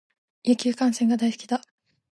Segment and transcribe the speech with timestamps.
[0.43, 1.61] 野球観戦が好きだ。